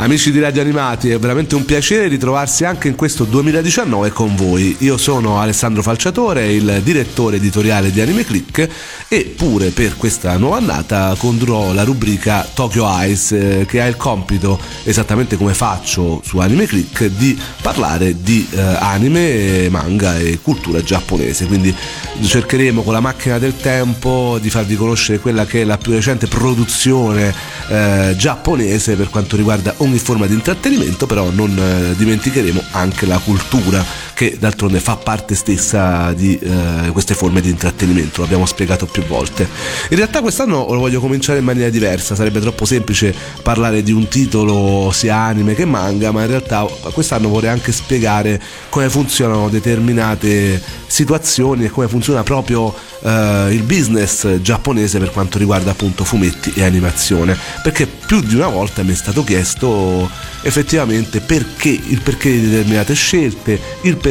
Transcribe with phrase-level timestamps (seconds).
[0.00, 4.76] Amici di Radio Animati, è veramente un piacere ritrovarsi anche in questo 2019 con voi.
[4.78, 8.68] Io sono Alessandro Falciatore, il direttore editoriale di Anime Click
[9.08, 14.60] e pure per questa nuova annata condurrò la rubrica Tokyo Eyes che ha il compito,
[14.84, 21.46] esattamente come faccio su Anime Click, di parlare di eh, anime, manga e cultura giapponese.
[21.46, 21.74] Quindi
[22.22, 26.28] cercheremo con la macchina del tempo di farvi conoscere quella che è la più recente
[26.28, 27.34] produzione
[27.68, 33.18] eh, giapponese per quanto riguarda ogni forma di intrattenimento, però non eh, dimenticheremo anche la
[33.18, 33.84] cultura
[34.18, 39.48] che d'altronde fa parte stessa di eh, queste forme di intrattenimento, l'abbiamo spiegato più volte.
[39.90, 44.08] In realtà quest'anno lo voglio cominciare in maniera diversa, sarebbe troppo semplice parlare di un
[44.08, 50.60] titolo sia anime che manga, ma in realtà quest'anno vorrei anche spiegare come funzionano determinate
[50.88, 56.64] situazioni e come funziona proprio eh, il business giapponese per quanto riguarda appunto fumetti e
[56.64, 60.10] animazione, perché più di una volta mi è stato chiesto
[60.42, 64.06] effettivamente perché, il perché di determinate scelte, il perché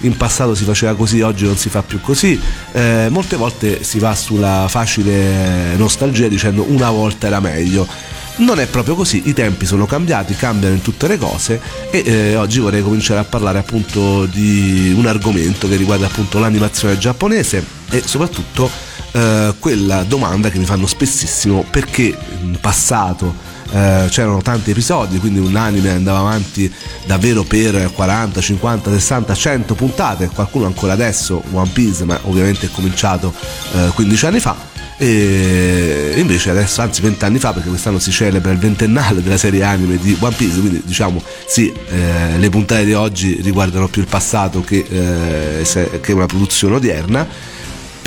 [0.00, 2.40] in passato si faceva così, oggi non si fa più così.
[2.72, 7.86] Eh, molte volte si va sulla facile nostalgia dicendo una volta era meglio.
[8.36, 12.36] Non è proprio così, i tempi sono cambiati, cambiano in tutte le cose e eh,
[12.36, 18.02] oggi vorrei cominciare a parlare appunto di un argomento che riguarda appunto l'animazione giapponese e
[18.02, 18.70] soprattutto
[19.12, 25.38] eh, quella domanda che mi fanno spessissimo perché in passato eh, c'erano tanti episodi, quindi
[25.38, 26.72] un anime andava avanti
[27.06, 32.70] davvero per 40, 50, 60, 100 puntate, qualcuno ancora adesso, One Piece, ma ovviamente è
[32.70, 33.32] cominciato
[33.74, 34.68] eh, 15 anni fa.
[35.02, 39.62] E invece adesso, anzi 20 anni fa, perché quest'anno si celebra il ventennale della serie
[39.62, 44.08] anime di One Piece, quindi diciamo sì, eh, le puntate di oggi riguardano più il
[44.08, 47.26] passato che, eh, che una produzione odierna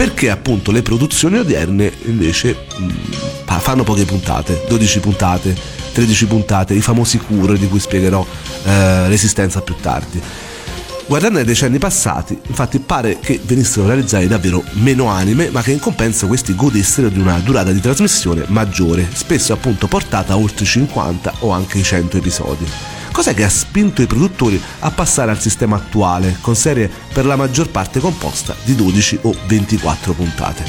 [0.04, 5.56] perché appunto le produzioni odierne invece mh, mm, fanno poche puntate, 12 puntate,
[5.94, 8.26] 13 puntate, i famosi cure di cui spiegherò
[8.66, 10.22] eh, l'esistenza più tardi.
[11.06, 15.80] Guardando ai decenni passati, infatti pare che venissero realizzate davvero meno anime, ma che in
[15.80, 21.36] compenso questi godessero di una durata di trasmissione maggiore, spesso appunto portata a oltre 50
[21.40, 22.66] o anche i 100 episodi.
[23.14, 27.36] Cos'è che ha spinto i produttori a passare al sistema attuale, con serie per la
[27.36, 30.64] maggior parte composta di 12 o 24 puntate?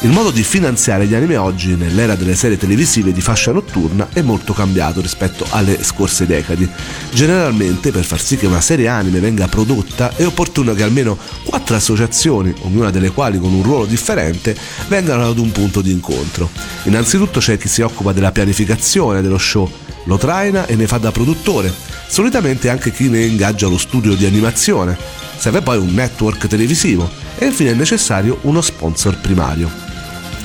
[0.00, 4.20] Il modo di finanziare gli anime oggi, nell'era delle serie televisive di fascia notturna, è
[4.20, 6.68] molto cambiato rispetto alle scorse decadi.
[7.12, 11.76] Generalmente, per far sì che una serie anime venga prodotta, è opportuno che almeno quattro
[11.76, 14.56] associazioni, ognuna delle quali con un ruolo differente,
[14.88, 16.50] vengano ad un punto di incontro.
[16.84, 19.70] Innanzitutto c'è chi si occupa della pianificazione dello show,
[20.04, 21.72] lo traina e ne fa da produttore,
[22.06, 24.96] solitamente anche chi ne ingaggia lo studio di animazione.
[25.36, 29.70] Serve poi un network televisivo e infine è necessario uno sponsor primario.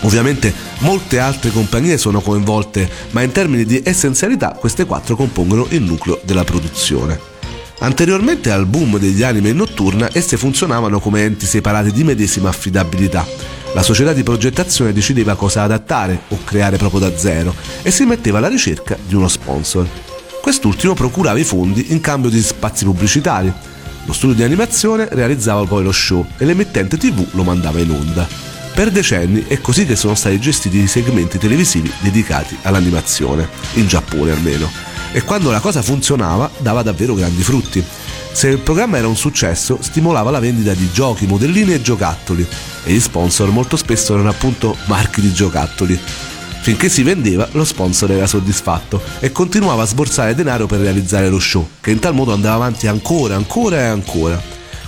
[0.01, 5.81] Ovviamente molte altre compagnie sono coinvolte, ma in termini di essenzialità queste quattro compongono il
[5.81, 7.33] nucleo della produzione.
[7.79, 13.25] Anteriormente al boom degli anime in notturna, esse funzionavano come enti separati di medesima affidabilità.
[13.75, 18.37] La società di progettazione decideva cosa adattare o creare proprio da zero e si metteva
[18.37, 19.85] alla ricerca di uno sponsor.
[20.41, 23.51] Quest'ultimo procurava i fondi in cambio di spazi pubblicitari.
[24.05, 28.25] Lo studio di animazione realizzava poi lo show e l'emittente TV lo mandava in onda.
[28.73, 34.31] Per decenni è così che sono stati gestiti i segmenti televisivi dedicati all'animazione, in Giappone
[34.31, 34.71] almeno.
[35.11, 37.83] E quando la cosa funzionava dava davvero grandi frutti.
[38.35, 42.45] Se il programma era un successo, stimolava la vendita di giochi, modellini e giocattoli,
[42.83, 45.97] e gli sponsor molto spesso erano appunto marchi di giocattoli.
[46.59, 51.39] Finché si vendeva, lo sponsor era soddisfatto e continuava a sborsare denaro per realizzare lo
[51.39, 54.39] show, che in tal modo andava avanti ancora, ancora e ancora.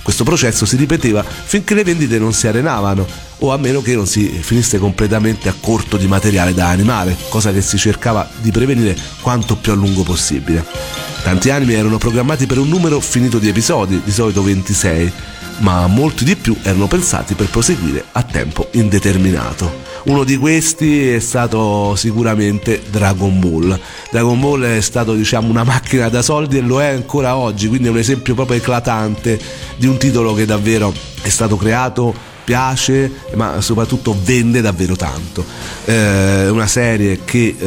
[0.02, 4.06] Questo processo si ripeteva finché le vendite non si arenavano o a meno che non
[4.06, 8.96] si finisse completamente a corto di materiale da animare, cosa che si cercava di prevenire
[9.20, 10.64] quanto più a lungo possibile.
[11.22, 15.12] Tanti anime erano programmati per un numero finito di episodi, di solito 26,
[15.58, 19.86] ma molti di più erano pensati per proseguire a tempo indeterminato.
[20.04, 23.78] Uno di questi è stato sicuramente Dragon Ball.
[24.10, 27.88] Dragon Ball è stato diciamo una macchina da soldi e lo è ancora oggi, quindi
[27.88, 29.38] è un esempio proprio eclatante
[29.76, 35.44] di un titolo che davvero è stato creato piace, ma soprattutto vende davvero tanto.
[35.84, 37.66] Eh, una serie che eh,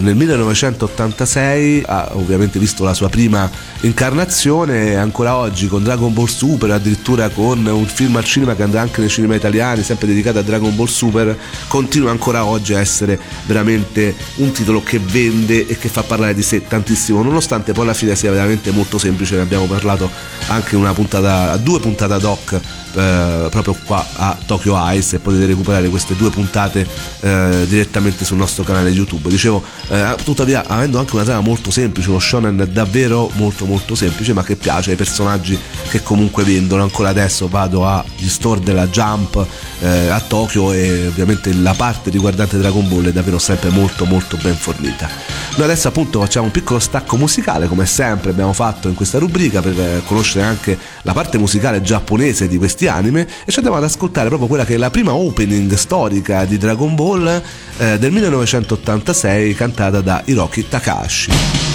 [0.00, 3.48] nel 1986 ha ovviamente visto la sua prima
[3.82, 8.80] incarnazione ancora oggi con Dragon Ball Super, addirittura con un film al cinema che andrà
[8.80, 11.38] anche nei cinema italiani, sempre dedicato a Dragon Ball Super,
[11.68, 16.42] continua ancora oggi a essere veramente un titolo che vende e che fa parlare di
[16.42, 20.10] sé tantissimo, nonostante poi alla fine sia veramente molto semplice, ne abbiamo parlato
[20.48, 22.60] anche una puntata, due puntate ad hoc
[22.94, 26.86] eh, proprio qua a Tokyo Ice e potete recuperare queste due puntate
[27.20, 29.28] eh, direttamente sul nostro canale YouTube.
[29.28, 34.32] Dicevo, eh, tuttavia, avendo anche una trama molto semplice, uno shonen davvero molto molto semplice,
[34.32, 35.58] ma che piace ai personaggi
[35.88, 36.82] che comunque vendono.
[36.82, 39.46] Ancora adesso vado agli store della Jump
[39.80, 44.36] eh, a Tokyo e ovviamente la parte riguardante Dragon Ball è davvero sempre molto molto
[44.40, 45.08] ben fornita.
[45.56, 49.60] Noi adesso appunto facciamo un piccolo stacco musicale, come sempre abbiamo fatto in questa rubrica
[49.60, 53.84] per eh, conoscere anche la parte musicale giapponese di questi anime e ci andiamo ad
[53.84, 57.42] ascoltare proprio quella che è la prima opening storica di Dragon Ball
[57.78, 61.67] eh, del 1986 cantata da Hiroki Takahashi.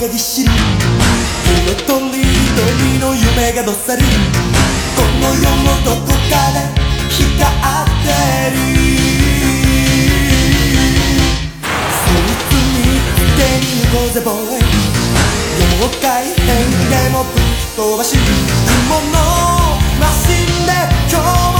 [0.00, 0.48] がぎっしり。
[0.48, 4.02] 色とりどりの夢がどっさり。
[4.96, 6.16] この世のどこか
[6.56, 6.64] で
[7.10, 8.08] 光って
[8.50, 8.56] る。
[12.00, 12.96] そいつに
[13.36, 14.64] 手に行こうぜボーイ
[15.82, 16.48] 妖怪変
[16.88, 17.42] でもぶっ
[17.76, 18.16] 飛ばし。
[18.16, 19.16] 雲の
[20.00, 20.72] マシンで
[21.10, 21.59] 今日も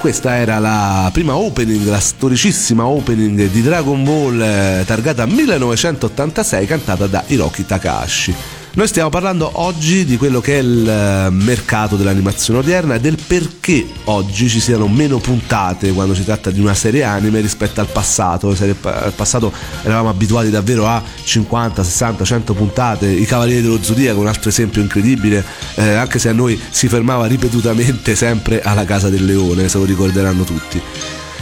[0.00, 7.06] questa era la prima opening, la storicissima opening di Dragon Ball eh, targata 1986 cantata
[7.06, 8.59] da Hiroki Takahashi.
[8.72, 13.18] Noi stiamo parlando oggi di quello che è il eh, mercato dell'animazione odierna e del
[13.26, 17.88] perché oggi ci siano meno puntate quando si tratta di una serie anime rispetto al
[17.88, 18.48] passato.
[18.50, 23.08] Al passato eravamo abituati davvero a 50, 60, 100 puntate.
[23.08, 27.26] I Cavalieri dello Zodiaco, un altro esempio incredibile, eh, anche se a noi si fermava
[27.26, 30.80] ripetutamente sempre alla Casa del Leone, se lo ricorderanno tutti.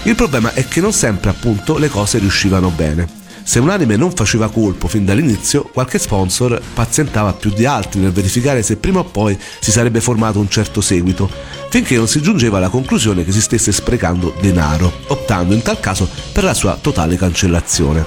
[0.04, 3.17] Il problema è che non sempre appunto le cose riuscivano bene.
[3.48, 8.12] Se un anime non faceva colpo fin dall'inizio, qualche sponsor pazientava più di altri nel
[8.12, 11.30] verificare se prima o poi si sarebbe formato un certo seguito,
[11.70, 16.06] finché non si giungeva alla conclusione che si stesse sprecando denaro, optando in tal caso
[16.30, 18.04] per la sua totale cancellazione.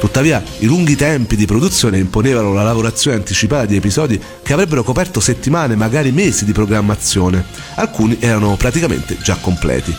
[0.00, 5.20] Tuttavia, i lunghi tempi di produzione imponevano la lavorazione anticipata di episodi che avrebbero coperto
[5.20, 7.44] settimane, magari mesi di programmazione.
[7.74, 9.94] Alcuni erano praticamente già completi.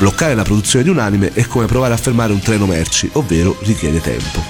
[0.00, 3.54] Bloccare la produzione di un anime è come provare a fermare un treno merci, ovvero
[3.60, 4.42] richiede tempo.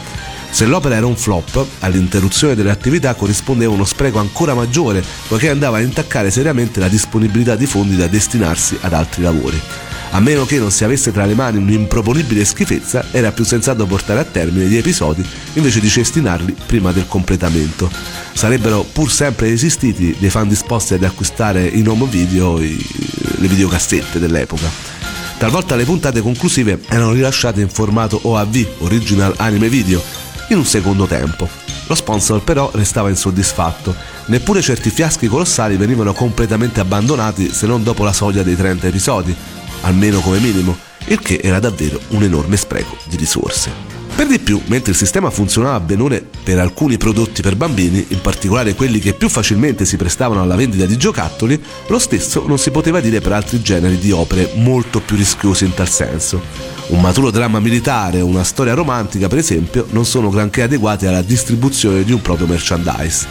[0.48, 5.78] Se l'opera era un flop, all'interruzione delle attività corrispondeva uno spreco ancora maggiore, poiché andava
[5.78, 9.60] a intaccare seriamente la disponibilità di fondi da destinarsi ad altri lavori.
[10.12, 14.20] A meno che non si avesse tra le mani un'improponibile schifezza, era più sensato portare
[14.20, 17.90] a termine gli episodi invece di cestinarli prima del completamento.
[18.34, 22.78] Sarebbero pur sempre esistiti dei fan disposti ad acquistare in home video i,
[23.38, 24.89] le videocassette dell'epoca.
[25.40, 30.02] Talvolta le puntate conclusive erano rilasciate in formato OAV, Original Anime Video,
[30.50, 31.48] in un secondo tempo.
[31.86, 33.94] Lo sponsor però restava insoddisfatto,
[34.26, 39.34] neppure certi fiaschi colossali venivano completamente abbandonati se non dopo la soglia dei 30 episodi,
[39.80, 43.99] almeno come minimo, il che era davvero un enorme spreco di risorse.
[44.20, 48.74] Per di più, mentre il sistema funzionava benone per alcuni prodotti per bambini, in particolare
[48.74, 53.00] quelli che più facilmente si prestavano alla vendita di giocattoli, lo stesso non si poteva
[53.00, 56.42] dire per altri generi di opere molto più rischiose in tal senso.
[56.88, 61.22] Un maturo dramma militare o una storia romantica, per esempio, non sono granché adeguati alla
[61.22, 63.26] distribuzione di un proprio merchandise.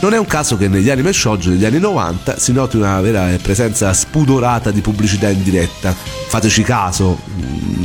[0.00, 3.36] Non è un caso che negli anime shoujo degli anni 90 si noti una vera
[3.42, 5.92] presenza spudorata di pubblicità in diretta.
[5.92, 7.18] Fateci caso,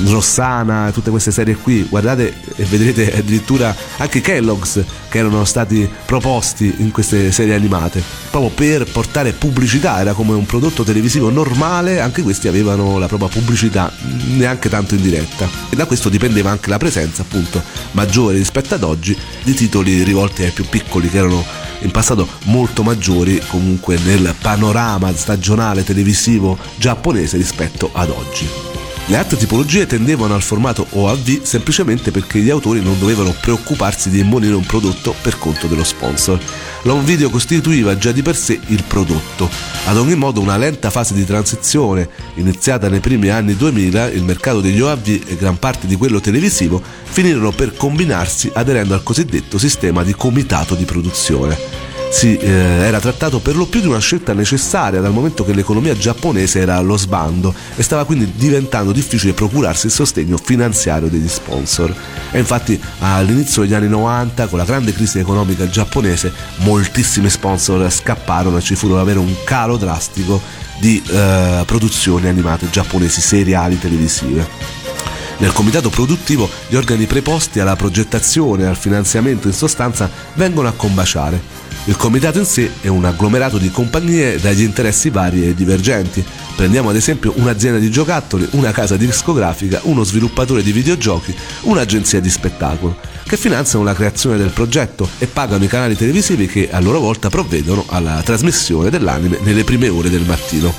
[0.05, 6.73] Rossana, tutte queste serie qui, guardate e vedrete addirittura anche Kellogg's che erano stati proposti
[6.77, 12.23] in queste serie animate, proprio per portare pubblicità, era come un prodotto televisivo normale, anche
[12.23, 13.91] questi avevano la propria pubblicità,
[14.35, 15.47] neanche tanto in diretta.
[15.69, 20.43] E da questo dipendeva anche la presenza, appunto, maggiore rispetto ad oggi di titoli rivolti
[20.43, 21.45] ai più piccoli che erano
[21.83, 28.72] in passato molto maggiori comunque nel panorama stagionale televisivo giapponese rispetto ad oggi.
[29.07, 34.19] Le altre tipologie tendevano al formato OAV semplicemente perché gli autori non dovevano preoccuparsi di
[34.19, 36.39] imbonire un prodotto per conto dello sponsor.
[36.83, 39.49] L'home video costituiva già di per sé il prodotto.
[39.87, 44.61] Ad ogni modo una lenta fase di transizione, iniziata nei primi anni 2000, il mercato
[44.61, 50.03] degli OAV e gran parte di quello televisivo finirono per combinarsi aderendo al cosiddetto sistema
[50.03, 51.82] di comitato di produzione
[52.13, 55.97] si eh, era trattato per lo più di una scelta necessaria dal momento che l'economia
[55.97, 61.93] giapponese era allo sbando e stava quindi diventando difficile procurarsi il sostegno finanziario degli sponsor.
[62.31, 68.57] E infatti all'inizio degli anni 90, con la grande crisi economica giapponese, moltissimi sponsor scapparono
[68.57, 70.39] e ci furono avere un calo drastico
[70.79, 74.47] di eh, produzioni animate giapponesi seriali televisive.
[75.39, 80.73] Nel comitato produttivo gli organi preposti alla progettazione e al finanziamento in sostanza vengono a
[80.73, 86.23] combaciare il comitato in sé è un agglomerato di compagnie dagli interessi vari e divergenti.
[86.55, 92.29] Prendiamo ad esempio un'azienda di giocattoli, una casa discografica, uno sviluppatore di videogiochi, un'agenzia di
[92.29, 96.99] spettacolo, che finanziano la creazione del progetto e pagano i canali televisivi che a loro
[96.99, 100.73] volta provvedono alla trasmissione dell'anime nelle prime ore del mattino.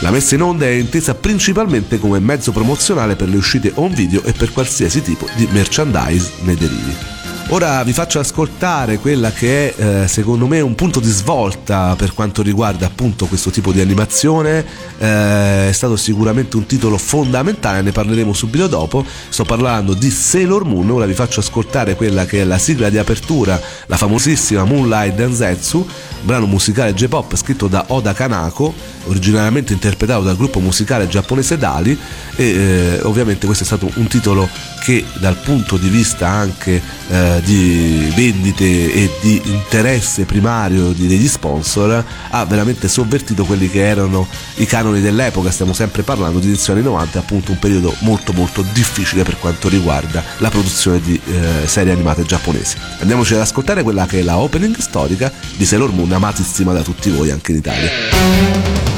[0.00, 4.22] La messa in onda è intesa principalmente come mezzo promozionale per le uscite home video
[4.22, 7.17] e per qualsiasi tipo di merchandise ne derivi.
[7.50, 12.12] Ora vi faccio ascoltare quella che è eh, secondo me un punto di svolta per
[12.12, 14.62] quanto riguarda appunto questo tipo di animazione,
[14.98, 20.66] eh, è stato sicuramente un titolo fondamentale, ne parleremo subito dopo, sto parlando di Sailor
[20.66, 25.14] Moon, ora vi faccio ascoltare quella che è la sigla di apertura, la famosissima Moonlight
[25.14, 25.88] Densetsu,
[26.20, 28.74] brano musicale J-pop scritto da Oda Kanako,
[29.06, 31.98] originariamente interpretato dal gruppo musicale giapponese Dali.
[32.36, 34.48] E eh, ovviamente questo è stato un titolo
[34.84, 42.04] che dal punto di vista anche eh, di vendite e di interesse primario degli sponsor
[42.30, 44.26] ha veramente sovvertito quelli che erano
[44.56, 48.64] i canoni dell'epoca, stiamo sempre parlando di inizio anni 90, appunto un periodo molto molto
[48.72, 52.76] difficile per quanto riguarda la produzione di eh, serie animate giapponesi.
[53.00, 57.10] Andiamoci ad ascoltare quella che è la opening storica di Sailor Moon, amatissima da tutti
[57.10, 58.97] voi anche in Italia.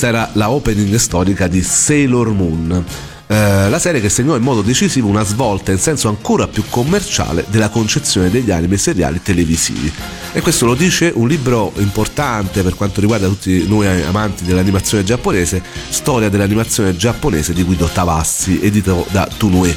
[0.00, 2.84] Questa era la opening storica di Sailor Moon.
[3.26, 7.44] Eh, la serie che segnò in modo decisivo una svolta in senso ancora più commerciale
[7.50, 9.92] della concezione degli anime seriali televisivi.
[10.32, 15.62] E questo lo dice un libro importante per quanto riguarda tutti noi amanti dell'animazione giapponese,
[15.90, 19.76] Storia dell'animazione giapponese di Guido Tavassi, edito da Tunue.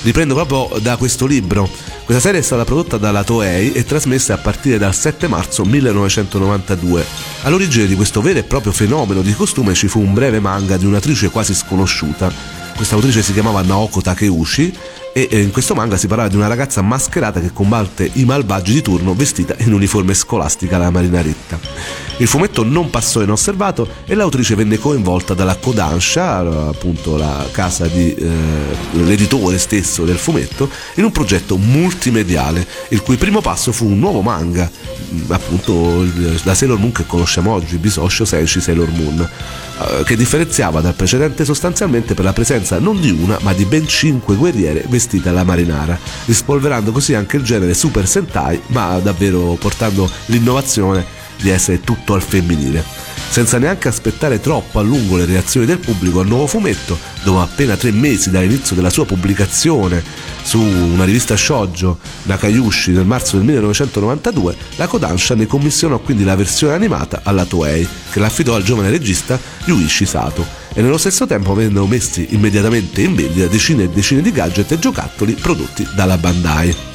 [0.00, 1.68] Riprendo proprio da questo libro.
[2.08, 7.04] Questa serie è stata prodotta dalla Toei e trasmessa a partire dal 7 marzo 1992.
[7.42, 10.86] All'origine di questo vero e proprio fenomeno di costume ci fu un breve manga di
[10.86, 14.72] un'attrice quasi sconosciuta questa autrice si chiamava Naoko Takeuchi
[15.12, 18.82] e in questo manga si parlava di una ragazza mascherata che combatte i malvagi di
[18.82, 21.58] turno vestita in uniforme scolastica alla marinaretta.
[22.18, 28.12] Il fumetto non passò inosservato e l'autrice venne coinvolta dalla Kodansha, appunto la casa di
[28.12, 28.26] eh,
[29.04, 34.20] l'editore stesso del fumetto, in un progetto multimediale, il cui primo passo fu un nuovo
[34.20, 34.68] manga,
[35.28, 36.04] appunto
[36.42, 39.28] la Sailor Moon che conosciamo oggi, Bisosho Senshi Sailor Moon
[39.80, 43.86] eh, che differenziava dal precedente sostanzialmente per la presenza non di una ma di ben
[43.86, 50.10] cinque guerriere vestite alla marinara, rispolverando così anche il genere Super Sentai ma davvero portando
[50.26, 51.06] l'innovazione
[51.40, 52.97] di essere tutto al femminile.
[53.30, 57.76] Senza neanche aspettare troppo a lungo le reazioni del pubblico al nuovo fumetto, dopo appena
[57.76, 60.02] tre mesi dall'inizio della sua pubblicazione
[60.42, 66.36] su una rivista shoujo Nakayushi nel marzo del 1992, la Kodansha ne commissionò quindi la
[66.36, 71.54] versione animata alla Toei, che l'affidò al giovane regista Yuichi Sato e nello stesso tempo
[71.54, 76.87] vennero messi immediatamente in vendita decine e decine di gadget e giocattoli prodotti dalla Bandai.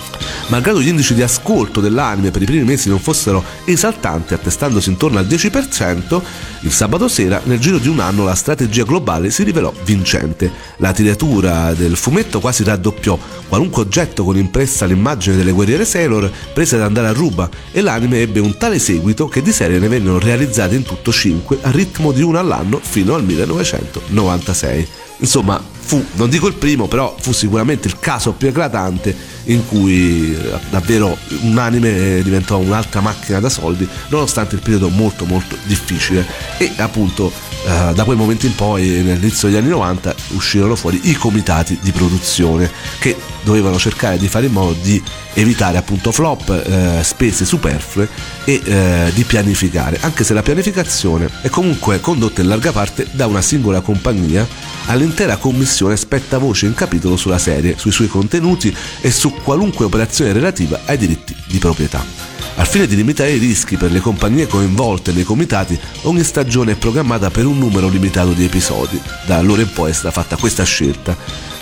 [0.48, 5.20] Malgrado gli indici di ascolto dell'anime per i primi mesi non fossero esaltanti, attestandosi intorno
[5.20, 6.22] al 10%,
[6.62, 10.52] il sabato sera, nel giro di un anno, la strategia globale si rivelò vincente.
[10.78, 16.76] La tiratura del fumetto quasi raddoppiò, qualunque oggetto con impressa l'immagine delle guerriere Sailor prese
[16.76, 20.20] ad andare a ruba e l'anime ebbe un tale seguito che di serie ne vennero
[20.20, 24.88] realizzate in tutto 5 a ritmo di una all'anno fino al 1996.
[25.24, 30.36] Insomma, fu, non dico il primo, però fu sicuramente il caso più eclatante in cui
[30.36, 36.26] eh, davvero un anime diventò un'altra macchina da soldi, nonostante il periodo molto molto difficile.
[36.58, 37.32] E appunto
[37.66, 41.92] eh, da quel momento in poi, nell'inizio degli anni 90, uscirono fuori i comitati di
[41.92, 45.02] produzione che dovevano cercare di fare in modo di
[45.34, 48.08] evitare appunto flop, eh, spese superflue
[48.46, 53.28] e eh, di pianificare, anche se la pianificazione è comunque condotta in larga parte da
[53.28, 54.48] una singola compagnia,
[54.88, 60.34] all'intera commissione spetta voce in capitolo sulla serie, sui suoi contenuti e su qualunque operazione
[60.34, 62.33] relativa ai diritti di proprietà.
[62.56, 66.76] Al fine di limitare i rischi per le compagnie coinvolte nei comitati, ogni stagione è
[66.76, 69.02] programmata per un numero limitato di episodi.
[69.26, 71.18] Da allora in poi è stata fatta questa scelta.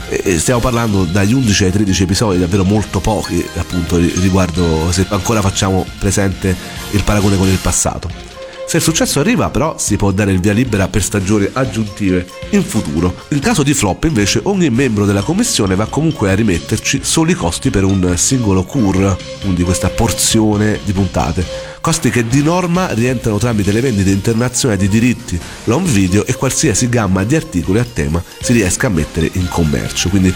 [0.10, 5.41] E stiamo parlando dagli 11 ai 13 episodi, davvero molto pochi, appunto, riguardo se ancora
[5.41, 6.54] facciamo presente
[6.91, 8.31] il paragone con il passato.
[8.71, 12.63] Se il successo arriva, però, si può dare il via libera per stagioni aggiuntive in
[12.63, 13.13] futuro.
[13.31, 17.34] In caso di flop, invece, ogni membro della commissione va comunque a rimetterci solo i
[17.34, 23.39] costi per un singolo cur, quindi questa porzione di puntate costi che di norma rientrano
[23.39, 28.24] tramite le vendite internazionali di diritti, l'home video e qualsiasi gamma di articoli a tema
[28.39, 30.10] si riesca a mettere in commercio.
[30.10, 30.34] Quindi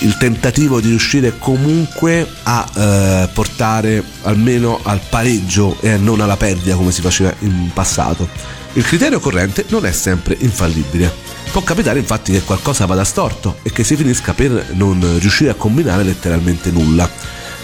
[0.00, 6.74] il tentativo di riuscire comunque a eh, portare almeno al pareggio e non alla perdita
[6.74, 8.28] come si faceva in passato.
[8.74, 11.26] Il criterio corrente non è sempre infallibile.
[11.50, 15.54] Può capitare infatti che qualcosa vada storto e che si finisca per non riuscire a
[15.54, 17.10] combinare letteralmente nulla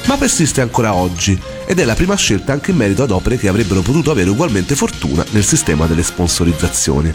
[0.07, 3.49] ma persiste ancora oggi ed è la prima scelta anche in merito ad opere che
[3.49, 7.13] avrebbero potuto avere ugualmente fortuna nel sistema delle sponsorizzazioni.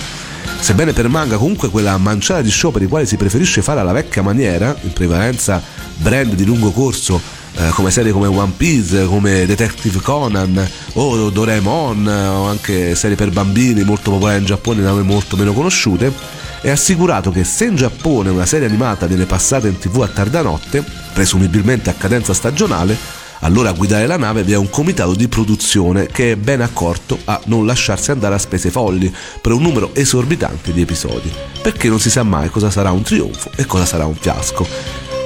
[0.60, 3.94] Sebbene per manga comunque quella manciata di show per i quali si preferisce fare alla
[3.94, 5.62] vecchia maniera, in prevalenza
[5.98, 7.22] brand di lungo corso
[7.56, 13.32] eh, come serie come One Piece, come Detective Conan o Doraemon o anche serie per
[13.32, 16.12] bambini molto popolari in Giappone da noi molto meno conosciute,
[16.62, 20.42] è assicurato che se in Giappone una serie animata viene passata in tv a tarda
[20.42, 22.98] notte, presumibilmente a cadenza stagionale,
[23.42, 27.18] allora a guidare la nave vi è un comitato di produzione che è ben accorto
[27.24, 32.02] a non lasciarsi andare a spese folli per un numero esorbitante di episodi, perché non
[32.02, 34.68] si sa mai cosa sarà un trionfo e cosa sarà un fiasco.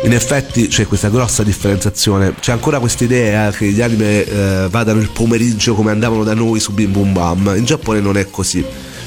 [0.03, 4.99] In effetti c'è questa grossa differenziazione, c'è ancora questa idea che gli anime eh, vadano
[4.99, 8.63] il pomeriggio come andavano da noi su Bim Bum Bam, in Giappone non è così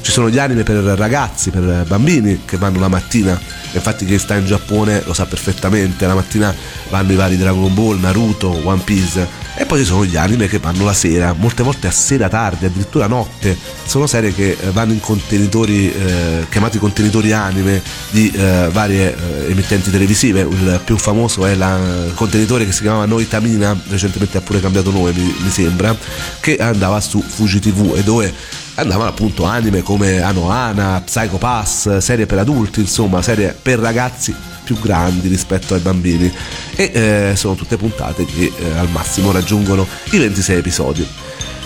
[0.06, 3.36] ci sono gli anime per ragazzi, per bambini che vanno la mattina.
[3.72, 6.54] Infatti chi sta in Giappone lo sa perfettamente, la mattina
[6.90, 10.58] vanno i vari Dragon Ball, Naruto, One Piece E poi ci sono gli anime che
[10.58, 13.56] vanno la sera, molte volte a sera tardi, addirittura notte.
[13.86, 19.50] Sono serie che eh, vanno in contenitori, eh, chiamati contenitori anime di eh, varie eh,
[19.50, 20.40] emittenti televisive.
[20.40, 25.12] Il più famoso è il contenitore che si chiamava Noitamina, recentemente ha pure cambiato nome
[25.12, 25.96] mi, mi sembra,
[26.40, 28.30] che andava su Fuji TV e dove
[28.74, 34.34] andavano appunto anime come Anohana, Psycho Pass, serie per adulti, insomma, serie per ragazzi
[34.66, 36.30] più grandi rispetto ai bambini.
[36.74, 41.06] E eh, sono tutte puntate che eh, al massimo raggiungono i 26 episodi.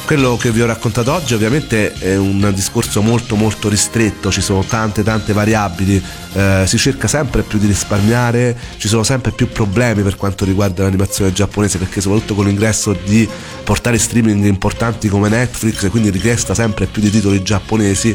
[0.05, 4.65] Quello che vi ho raccontato oggi ovviamente è un discorso molto molto ristretto, ci sono
[4.65, 10.03] tante tante variabili, eh, si cerca sempre più di risparmiare, ci sono sempre più problemi
[10.03, 13.29] per quanto riguarda l'animazione giapponese perché soprattutto con l'ingresso di
[13.63, 18.13] portali streaming importanti come Netflix e quindi richiesta sempre più di titoli giapponesi,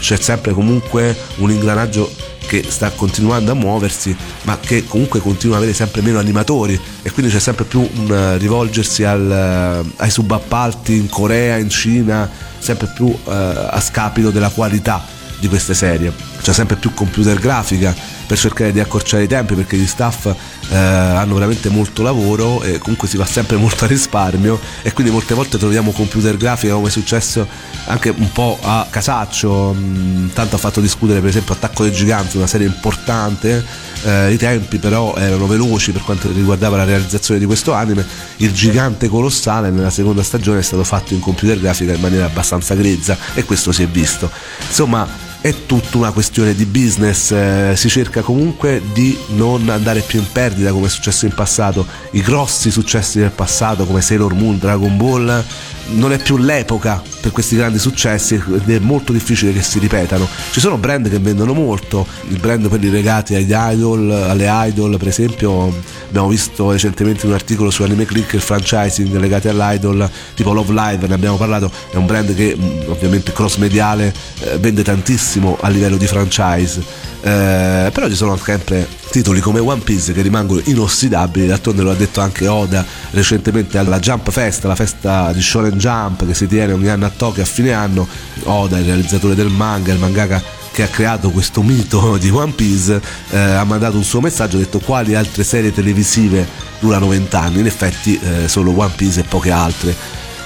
[0.00, 5.62] c'è sempre comunque un ingranaggio che sta continuando a muoversi, ma che comunque continua ad
[5.62, 10.10] avere sempre meno animatori e quindi c'è sempre più un uh, rivolgersi al, uh, ai
[10.10, 15.04] subappalti in Corea, in Cina, sempre più uh, a scapito della qualità
[15.38, 16.35] di queste serie.
[16.46, 17.92] C'è sempre più computer grafica
[18.24, 22.78] per cercare di accorciare i tempi perché gli staff eh, hanno veramente molto lavoro e
[22.78, 26.86] comunque si va sempre molto a risparmio e quindi molte volte troviamo computer grafica come
[26.86, 27.48] è successo
[27.86, 32.36] anche un po' a Casaccio, mm, tanto ha fatto discutere per esempio Attacco dei Giganti,
[32.36, 33.64] una serie importante,
[34.04, 38.06] eh, i tempi però erano veloci per quanto riguardava la realizzazione di questo anime,
[38.36, 42.76] il gigante colossale nella seconda stagione è stato fatto in computer grafica in maniera abbastanza
[42.76, 44.30] grezza e questo si è visto.
[44.68, 50.18] Insomma, è tutta una questione di business, eh, si cerca comunque di non andare più
[50.18, 54.58] in perdita come è successo in passato, i grossi successi del passato come Sailor Moon,
[54.58, 55.44] Dragon Ball
[55.90, 60.28] non è più l'epoca per questi grandi successi ed è molto difficile che si ripetano.
[60.50, 65.08] Ci sono brand che vendono molto, il brand quelli legati agli idol, alle idol per
[65.08, 65.72] esempio,
[66.08, 71.06] abbiamo visto recentemente un articolo su Anime Click, il franchising legati all'idol, tipo Love Live,
[71.06, 75.68] ne abbiamo parlato, è un brand che mm, ovviamente cross mediale eh, vende tantissimo a
[75.68, 76.80] livello di franchise.
[77.22, 81.94] Eh, però ci sono sempre titoli come One Piece che rimangono inossidabili, d'altronde lo ha
[81.94, 86.72] detto anche Oda recentemente alla Jump Fest, la festa di Shonen Jump che si tiene
[86.72, 88.06] ogni anno a Tokyo a fine anno,
[88.44, 90.42] Oda, il realizzatore del manga, il mangaka
[90.76, 94.60] che ha creato questo mito di One Piece, eh, ha mandato un suo messaggio, ha
[94.60, 96.46] detto quali altre serie televisive
[96.80, 99.96] durano vent'anni, in effetti eh, solo One Piece e poche altre.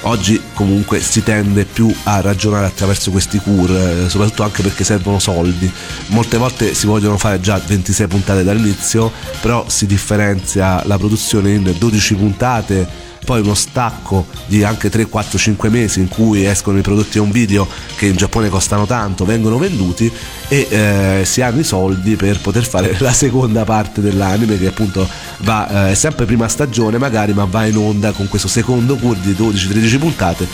[0.02, 5.18] Oggi comunque si tende più a ragionare attraverso questi cur, eh, soprattutto anche perché servono
[5.18, 5.72] soldi.
[6.08, 11.74] Molte volte si vogliono fare già 26 puntate dall'inizio, però si differenzia la produzione in
[11.78, 16.82] 12 puntate poi uno stacco di anche 3, 4, 5 mesi in cui escono i
[16.82, 20.10] prodotti a un video che in Giappone costano tanto, vengono venduti
[20.48, 25.08] e eh, si hanno i soldi per poter fare la seconda parte dell'anime che appunto
[25.38, 29.32] va, eh, sempre prima stagione magari ma va in onda con questo secondo cur di
[29.32, 30.46] 12-13 puntate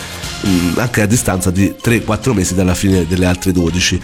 [0.43, 4.01] mh, mm, anche a distanza di 3-4 mesi dalla fine delle altre 12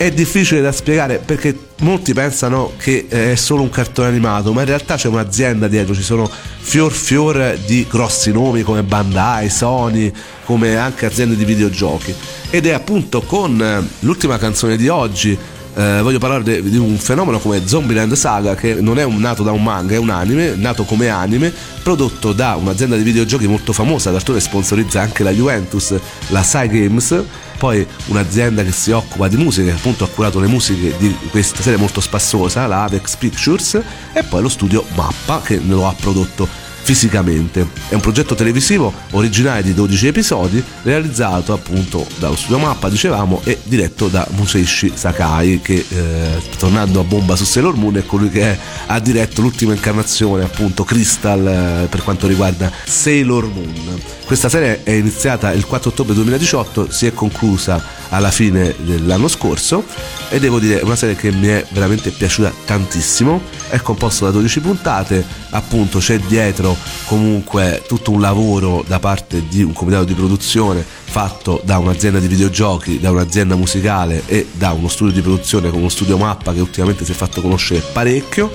[0.00, 4.62] è difficile da spiegare perché molti pensano che eh, è solo un cartone animato, ma
[4.62, 10.10] in realtà c'è un'azienda dietro, ci sono fior fior di grossi nomi come Bandai, Sony,
[10.46, 12.14] come anche aziende di videogiochi.
[12.48, 15.36] Ed è appunto con eh, l'ultima canzone di oggi,
[15.74, 19.52] eh, voglio parlare di un fenomeno come Zombieland Saga che non è un, nato da
[19.52, 21.52] un manga, è un anime, nato come anime,
[21.82, 25.94] prodotto da un'azienda di videogiochi molto famosa, d'altronde sponsorizza anche la Juventus,
[26.28, 27.24] la Sai Games
[27.60, 31.78] poi un'azienda che si occupa di musica, appunto ha curato le musiche di questa serie
[31.78, 33.78] molto spassosa, la Avex Pictures,
[34.14, 36.48] e poi lo studio Mappa che lo ha prodotto
[36.90, 37.68] fisicamente.
[37.88, 43.60] È un progetto televisivo originale di 12 episodi, realizzato appunto dallo studio Mappa, dicevamo, e
[43.62, 48.58] diretto da Museishi Sakai, che eh, tornando a bomba su Sailor Moon è colui che
[48.86, 54.00] ha diretto l'ultima incarnazione, appunto Crystal, eh, per quanto riguarda Sailor Moon.
[54.24, 59.84] Questa serie è iniziata il 4 ottobre 2018, si è conclusa alla fine dell'anno scorso
[60.28, 63.40] e devo dire è una serie che mi è veramente piaciuta tantissimo.
[63.68, 69.62] È composto da 12 puntate, appunto c'è dietro comunque tutto un lavoro da parte di
[69.62, 74.88] un comitato di produzione fatto da un'azienda di videogiochi, da un'azienda musicale e da uno
[74.88, 78.50] studio di produzione come lo studio Mappa che ultimamente si è fatto conoscere parecchio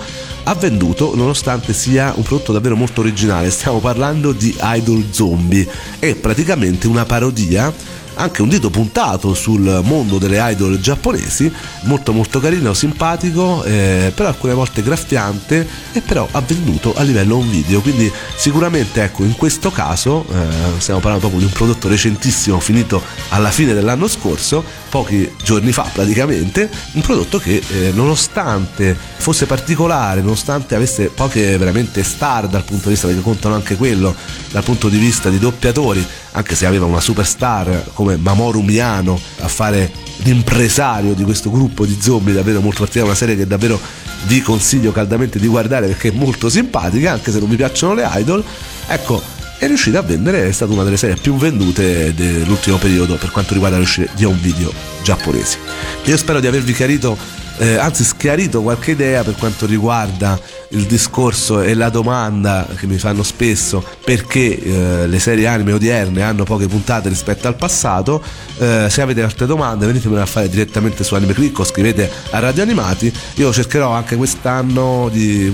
[0.48, 3.50] ha venduto nonostante sia un prodotto davvero molto originale.
[3.50, 5.68] Stiamo parlando di Idol Zombie,
[6.00, 7.74] è praticamente una parodia
[8.16, 11.52] anche un dito puntato sul mondo delle idol giapponesi,
[11.84, 17.50] molto molto carino, simpatico, eh, però alcune volte graffiante e però avvenuto a livello un
[17.50, 22.60] video, quindi sicuramente ecco in questo caso eh, stiamo parlando proprio di un prodotto recentissimo
[22.60, 29.46] finito alla fine dell'anno scorso, pochi giorni fa praticamente, un prodotto che eh, nonostante fosse
[29.46, 34.16] particolare, nonostante avesse poche veramente star dal punto di vista, perché contano anche quello
[34.52, 39.48] dal punto di vista di doppiatori, anche se aveva una superstar come Mamoru Miano a
[39.48, 43.80] fare l'impresario di questo gruppo di zombie davvero molto particolare, una serie che davvero
[44.26, 48.08] vi consiglio caldamente di guardare perché è molto simpatica, anche se non mi piacciono le
[48.16, 48.44] idol.
[48.88, 49.22] Ecco,
[49.58, 53.54] è riuscita a vendere, è stata una delle serie più vendute dell'ultimo periodo per quanto
[53.54, 55.58] riguarda l'uscita di un video giapponesi.
[56.04, 57.18] Io spero di avervi chiarito
[57.58, 60.40] eh, anzi schiarito qualche idea per quanto riguarda
[60.70, 66.22] il discorso e la domanda che mi fanno spesso perché eh, le serie anime odierne
[66.22, 68.22] hanno poche puntate rispetto al passato.
[68.58, 72.40] Eh, se avete altre domande venitemi a fare direttamente su Anime Click o scrivete a
[72.40, 73.14] Radio Animati.
[73.36, 75.54] Io cercherò anche quest'anno di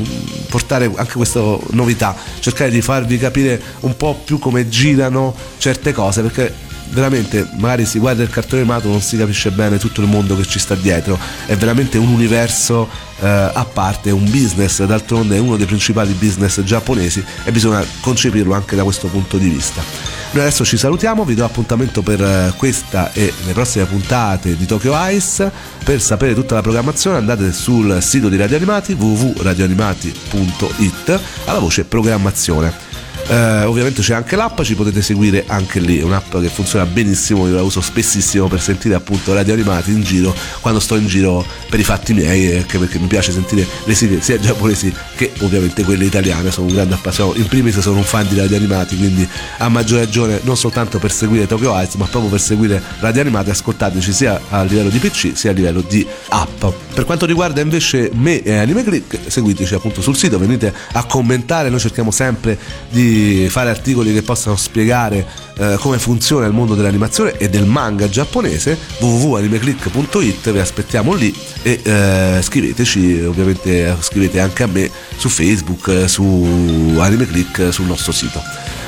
[0.50, 1.40] portare anche questa
[1.72, 7.86] novità cercare di farvi capire un po' più come girano certe cose perché veramente magari
[7.86, 10.76] si guarda il cartone animato non si capisce bene tutto il mondo che ci sta
[10.76, 11.20] dietro.
[11.46, 12.88] È veramente un universo
[13.20, 14.84] eh, a parte un business.
[14.84, 19.50] D'altronde è uno dei principali business giapponesi e bisogna concepirlo anche da questo punto di
[19.50, 19.82] vista.
[20.34, 24.66] Noi adesso ci salutiamo vi do appuntamento per eh, questa e le prossime puntate di
[24.66, 25.52] Tokyo Ice.
[25.84, 32.91] Per sapere tutta la programmazione andate sul sito di Radio Animati www.radioanimati.it alla voce programmazione
[33.32, 37.48] eh, ovviamente c'è anche l'app, ci potete seguire anche lì, è un'app che funziona benissimo,
[37.48, 41.46] io la uso spessissimo per sentire appunto radio animati in giro, quando sto in giro
[41.70, 45.84] per i fatti miei, anche perché mi piace sentire le sigle sia giapponesi che ovviamente
[45.86, 49.26] quelle italiane, sono un grande appassionato, in primis sono un fan di radio animati, quindi
[49.60, 53.50] a maggior ragione non soltanto per seguire Tokyo Heights, ma proprio per seguire radio animati,
[53.50, 56.66] ascoltateci sia a livello di PC sia a livello di app.
[56.94, 61.70] Per quanto riguarda invece me e Anime Click, seguiteci appunto sul sito, venite a commentare,
[61.70, 65.26] noi cerchiamo sempre di fare articoli che possano spiegare
[65.58, 71.80] eh, come funziona il mondo dell'animazione e del manga giapponese www.animeclick.it vi aspettiamo lì e
[71.84, 78.42] eh, scriveteci ovviamente scrivete anche a me su Facebook su Animeclick sul nostro sito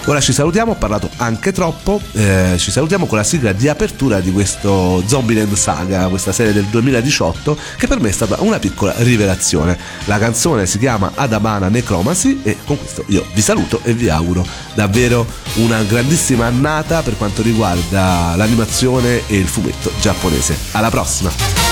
[0.06, 4.20] Ora ci salutiamo, ho parlato anche troppo, eh, ci salutiamo con la sigla di apertura
[4.20, 8.94] di questo Zombieland Saga, questa serie del 2018, che per me è stata una piccola
[8.98, 9.78] rivelazione.
[10.06, 14.46] La canzone si chiama Adabana Necromancy e con questo io vi saluto e vi auguro
[14.74, 20.58] davvero una grandissima annata per quanto riguarda l'animazione e il fumetto giapponese.
[20.72, 21.63] Alla prossima!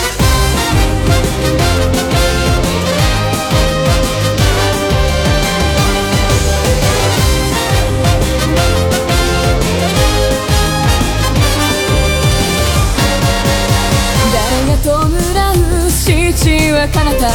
[16.94, 17.28] 彼方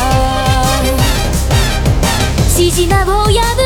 [2.56, 3.65] 指示名を破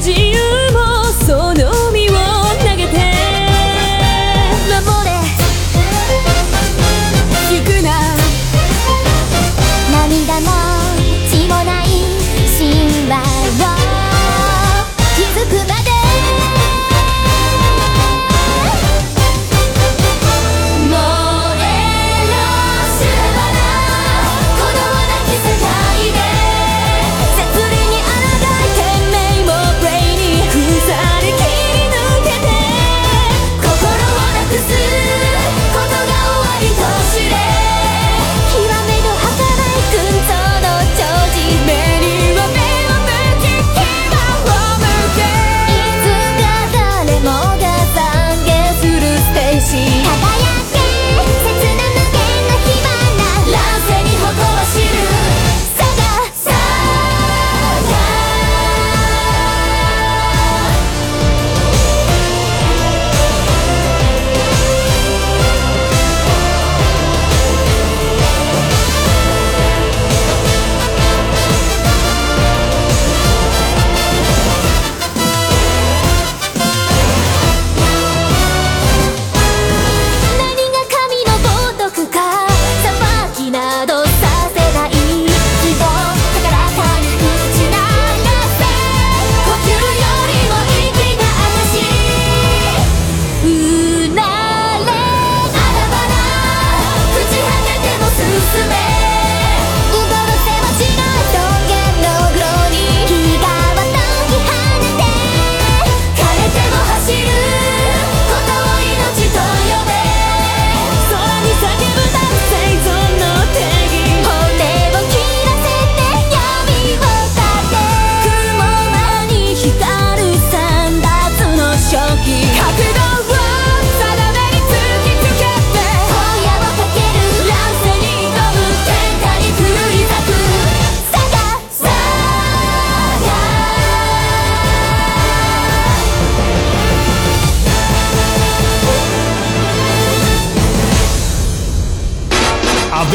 [0.00, 0.69] 自由